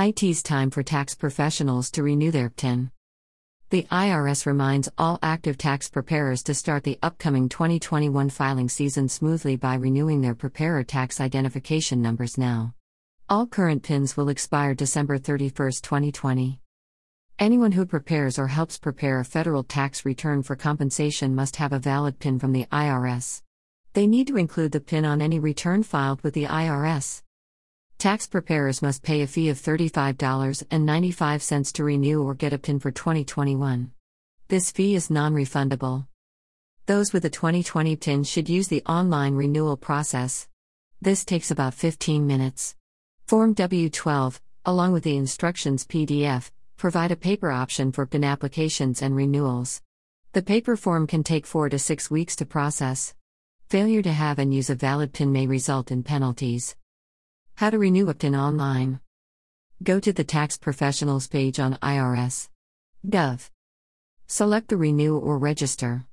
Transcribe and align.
IT's 0.00 0.42
time 0.42 0.70
for 0.70 0.82
tax 0.82 1.14
professionals 1.14 1.90
to 1.90 2.02
renew 2.02 2.30
their 2.30 2.48
PTIN. 2.48 2.90
The 3.68 3.82
IRS 3.90 4.46
reminds 4.46 4.88
all 4.96 5.18
active 5.22 5.58
tax 5.58 5.90
preparers 5.90 6.42
to 6.44 6.54
start 6.54 6.84
the 6.84 6.98
upcoming 7.02 7.50
2021 7.50 8.30
filing 8.30 8.70
season 8.70 9.10
smoothly 9.10 9.56
by 9.56 9.74
renewing 9.74 10.22
their 10.22 10.34
preparer 10.34 10.84
tax 10.84 11.20
identification 11.20 12.00
numbers 12.00 12.38
now. 12.38 12.72
All 13.28 13.46
current 13.46 13.82
PTINs 13.82 14.16
will 14.16 14.30
expire 14.30 14.74
December 14.74 15.18
31, 15.18 15.72
2020. 15.82 16.60
Anyone 17.38 17.72
who 17.72 17.84
prepares 17.84 18.38
or 18.38 18.46
helps 18.46 18.78
prepare 18.78 19.20
a 19.20 19.24
federal 19.26 19.62
tax 19.62 20.06
return 20.06 20.42
for 20.42 20.56
compensation 20.56 21.34
must 21.34 21.56
have 21.56 21.74
a 21.74 21.78
valid 21.78 22.18
PTIN 22.18 22.40
from 22.40 22.52
the 22.52 22.64
IRS. 22.72 23.42
They 23.92 24.06
need 24.06 24.28
to 24.28 24.38
include 24.38 24.72
the 24.72 24.80
PTIN 24.80 25.06
on 25.06 25.20
any 25.20 25.38
return 25.38 25.82
filed 25.82 26.22
with 26.22 26.32
the 26.32 26.46
IRS. 26.46 27.22
Tax 28.00 28.26
preparers 28.26 28.80
must 28.80 29.02
pay 29.02 29.20
a 29.20 29.26
fee 29.26 29.50
of 29.50 29.58
$35.95 29.58 31.72
to 31.74 31.84
renew 31.84 32.22
or 32.22 32.32
get 32.32 32.54
a 32.54 32.58
PTIN 32.58 32.80
for 32.80 32.90
2021. 32.90 33.92
This 34.48 34.70
fee 34.70 34.94
is 34.94 35.10
non 35.10 35.34
refundable. 35.34 36.06
Those 36.86 37.12
with 37.12 37.26
a 37.26 37.28
2020 37.28 37.98
PTIN 37.98 38.26
should 38.26 38.48
use 38.48 38.68
the 38.68 38.82
online 38.86 39.34
renewal 39.34 39.76
process. 39.76 40.48
This 41.02 41.26
takes 41.26 41.50
about 41.50 41.74
15 41.74 42.26
minutes. 42.26 42.74
Form 43.26 43.52
W 43.52 43.90
12, 43.90 44.40
along 44.64 44.92
with 44.92 45.04
the 45.04 45.18
instructions 45.18 45.86
PDF, 45.86 46.50
provide 46.78 47.12
a 47.12 47.16
paper 47.16 47.50
option 47.50 47.92
for 47.92 48.06
PTIN 48.06 48.24
applications 48.24 49.02
and 49.02 49.14
renewals. 49.14 49.82
The 50.32 50.40
paper 50.40 50.74
form 50.74 51.06
can 51.06 51.22
take 51.22 51.44
4 51.44 51.68
to 51.68 51.78
6 51.78 52.10
weeks 52.10 52.34
to 52.36 52.46
process. 52.46 53.14
Failure 53.68 54.00
to 54.00 54.12
have 54.12 54.38
and 54.38 54.54
use 54.54 54.70
a 54.70 54.74
valid 54.74 55.12
PTIN 55.12 55.32
may 55.32 55.46
result 55.46 55.90
in 55.90 56.02
penalties. 56.02 56.76
How 57.60 57.68
to 57.68 57.78
renew 57.78 58.08
a 58.08 58.14
PTIN 58.14 58.40
online. 58.40 59.00
Go 59.82 60.00
to 60.00 60.14
the 60.14 60.24
Tax 60.24 60.56
Professionals 60.56 61.28
page 61.28 61.60
on 61.60 61.74
IRS.gov. 61.82 63.50
Select 64.26 64.68
the 64.68 64.78
Renew 64.78 65.18
or 65.18 65.36
Register. 65.36 66.06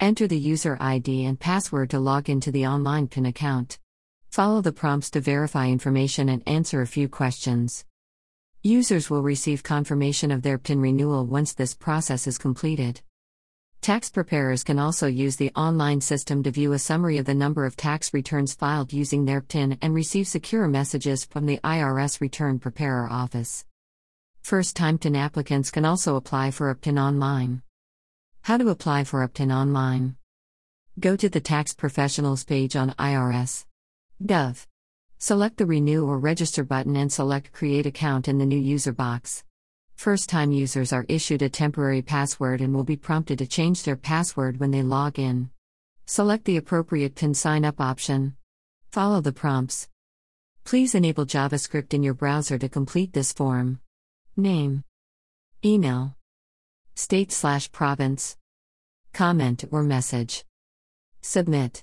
Enter 0.00 0.26
the 0.26 0.38
user 0.38 0.78
ID 0.80 1.26
and 1.26 1.38
password 1.38 1.90
to 1.90 2.00
log 2.00 2.30
into 2.30 2.50
the 2.50 2.66
online 2.66 3.06
PTIN 3.06 3.28
account. 3.28 3.78
Follow 4.30 4.62
the 4.62 4.72
prompts 4.72 5.10
to 5.10 5.20
verify 5.20 5.68
information 5.68 6.30
and 6.30 6.42
answer 6.46 6.80
a 6.80 6.86
few 6.86 7.06
questions. 7.06 7.84
Users 8.62 9.10
will 9.10 9.22
receive 9.22 9.62
confirmation 9.62 10.30
of 10.30 10.40
their 10.40 10.56
PTIN 10.56 10.80
renewal 10.80 11.26
once 11.26 11.52
this 11.52 11.74
process 11.74 12.26
is 12.26 12.38
completed. 12.38 13.02
Tax 13.82 14.10
preparers 14.10 14.62
can 14.62 14.78
also 14.78 15.08
use 15.08 15.34
the 15.34 15.50
online 15.56 16.00
system 16.00 16.44
to 16.44 16.52
view 16.52 16.72
a 16.72 16.78
summary 16.78 17.18
of 17.18 17.24
the 17.24 17.34
number 17.34 17.66
of 17.66 17.74
tax 17.74 18.14
returns 18.14 18.54
filed 18.54 18.92
using 18.92 19.24
their 19.24 19.40
PTIN 19.40 19.78
and 19.82 19.92
receive 19.92 20.28
secure 20.28 20.68
messages 20.68 21.24
from 21.24 21.46
the 21.46 21.58
IRS 21.64 22.20
Return 22.20 22.60
Preparer 22.60 23.10
Office. 23.10 23.64
First 24.40 24.76
time 24.76 24.98
PTIN 24.98 25.16
applicants 25.16 25.72
can 25.72 25.84
also 25.84 26.14
apply 26.14 26.52
for 26.52 26.70
a 26.70 26.76
PTIN 26.76 26.96
online. 26.96 27.62
How 28.42 28.56
to 28.56 28.68
apply 28.68 29.02
for 29.02 29.24
a 29.24 29.28
PTIN 29.28 29.52
online? 29.52 30.14
Go 31.00 31.16
to 31.16 31.28
the 31.28 31.40
Tax 31.40 31.74
Professionals 31.74 32.44
page 32.44 32.76
on 32.76 32.90
IRS.gov. 33.00 34.66
Select 35.18 35.56
the 35.56 35.66
Renew 35.66 36.06
or 36.06 36.20
Register 36.20 36.62
button 36.62 36.94
and 36.94 37.12
select 37.12 37.50
Create 37.50 37.86
Account 37.86 38.28
in 38.28 38.38
the 38.38 38.46
New 38.46 38.60
User 38.60 38.92
box. 38.92 39.42
First 39.94 40.28
time 40.28 40.52
users 40.52 40.92
are 40.92 41.06
issued 41.08 41.42
a 41.42 41.48
temporary 41.48 42.02
password 42.02 42.60
and 42.60 42.74
will 42.74 42.84
be 42.84 42.96
prompted 42.96 43.38
to 43.38 43.46
change 43.46 43.82
their 43.82 43.96
password 43.96 44.58
when 44.58 44.70
they 44.70 44.82
log 44.82 45.18
in. 45.18 45.50
Select 46.06 46.44
the 46.44 46.56
appropriate 46.56 47.14
PTIN 47.14 47.36
sign 47.36 47.64
up 47.64 47.80
option. 47.80 48.36
Follow 48.90 49.20
the 49.20 49.32
prompts. 49.32 49.88
Please 50.64 50.94
enable 50.94 51.24
JavaScript 51.24 51.94
in 51.94 52.02
your 52.02 52.14
browser 52.14 52.58
to 52.58 52.68
complete 52.68 53.12
this 53.12 53.32
form. 53.32 53.80
Name, 54.36 54.84
Email, 55.64 56.16
State 56.94 57.32
slash 57.32 57.72
province, 57.72 58.36
Comment 59.12 59.64
or 59.70 59.82
message. 59.82 60.44
Submit. 61.22 61.80